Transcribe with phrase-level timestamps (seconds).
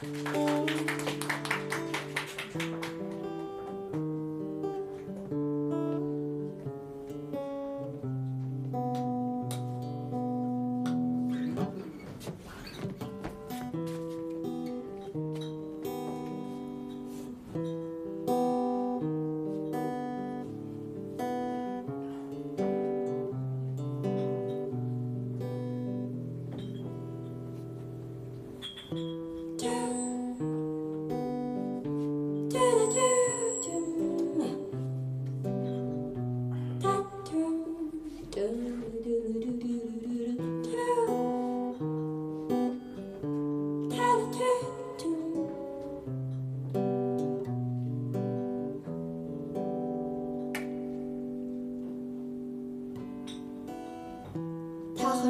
[0.00, 0.06] 他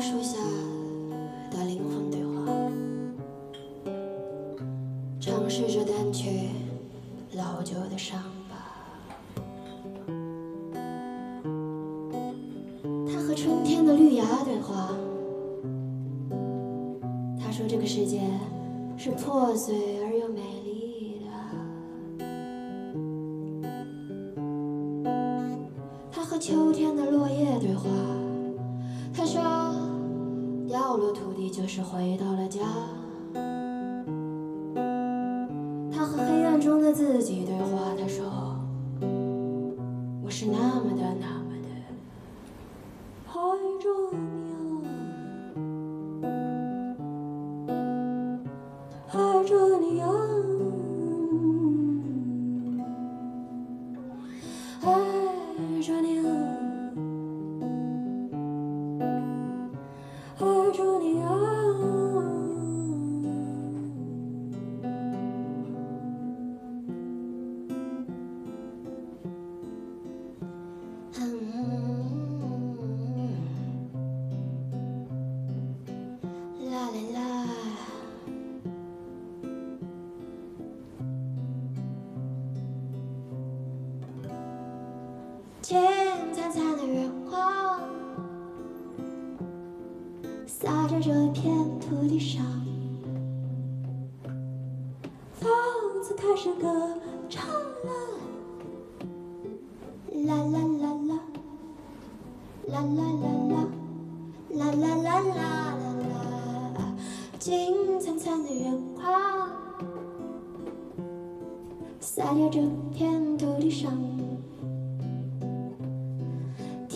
[0.00, 0.38] 树下
[1.50, 2.46] 的灵魂对话，
[5.20, 6.48] 尝试着淡去
[7.36, 8.54] 老旧的伤疤。
[13.06, 14.94] 他和春天的绿芽对话，
[17.40, 18.20] 他说这个世界
[18.96, 21.30] 是破碎而又美丽的。
[26.10, 27.88] 他和秋天的落叶对话。
[29.14, 29.42] 他说
[30.68, 32.60] ：“掉了土地就是回到了家。”
[35.90, 37.46] 他和黑暗中的自己
[85.68, 85.84] 天
[86.32, 87.78] 灿灿的月光。
[90.46, 92.42] 洒在这片土地上，
[95.34, 95.50] 房
[96.02, 96.96] 子开始歌
[97.28, 97.46] 唱
[97.84, 97.92] 了，
[100.24, 101.20] 啦啦啦啦，
[102.68, 103.54] 啦啦啦啦，
[104.54, 105.76] 啦啦啦啦啦
[106.78, 106.96] 啦，
[107.38, 109.04] 金灿灿的月光
[112.00, 112.58] 洒在这
[112.94, 113.92] 片土地上，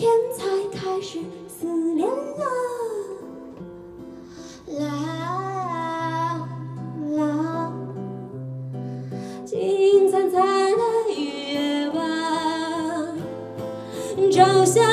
[0.03, 0.43] 天才
[0.77, 1.65] 开始思
[1.95, 2.43] 念了。
[4.77, 6.45] 啦
[7.15, 7.71] 啦，
[9.45, 10.83] 金灿灿的
[11.15, 12.03] 月光，
[14.29, 14.83] 照向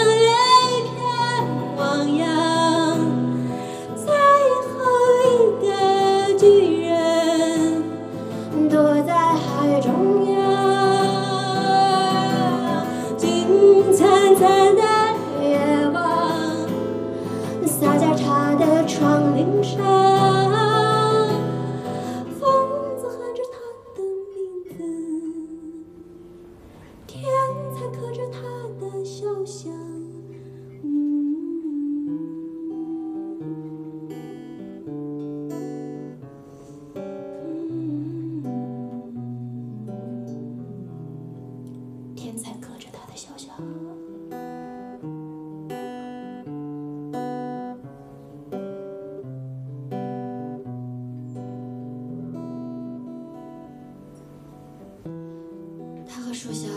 [56.06, 56.21] 他。
[56.31, 56.69] 和树下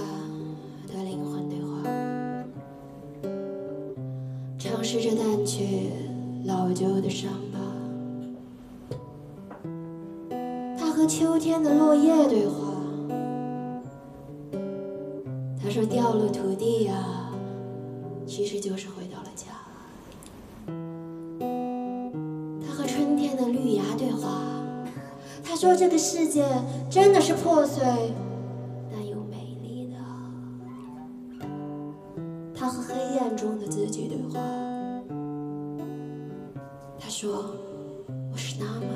[0.88, 1.84] 的灵魂对话，
[4.58, 5.92] 尝试着淡去
[6.44, 7.60] 老旧的伤疤。
[10.76, 12.63] 他和秋天的落叶对话，
[15.64, 17.32] 他说掉了土地呀、
[18.28, 19.46] 其实就是回到了家。
[22.68, 24.42] 他和春天的绿芽对话，
[25.42, 26.46] 他说这个世界
[26.90, 27.82] 真的是破碎。
[28.92, 29.96] 但又美丽的。
[32.54, 34.40] 他和黑暗中的自己对话。
[37.00, 37.56] 他说
[38.32, 38.92] ：“我是那么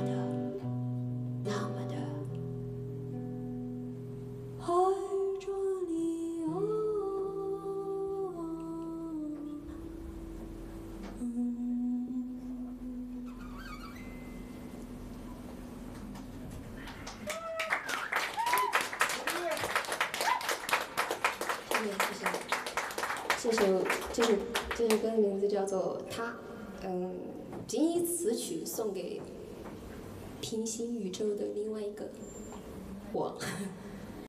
[24.17, 24.37] 首这首
[24.75, 26.23] 这首歌的名字叫做《他》，
[26.83, 27.13] 嗯，
[27.67, 29.21] 仅以此曲送给
[30.41, 32.09] 平行宇宙的另外一个
[33.13, 33.37] 我。